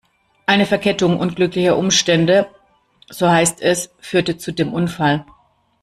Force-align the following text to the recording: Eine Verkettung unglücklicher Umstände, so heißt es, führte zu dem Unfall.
Eine 0.47 0.65
Verkettung 0.65 1.19
unglücklicher 1.19 1.77
Umstände, 1.77 2.47
so 3.11 3.29
heißt 3.29 3.61
es, 3.61 3.91
führte 3.99 4.35
zu 4.35 4.51
dem 4.51 4.73
Unfall. 4.73 5.25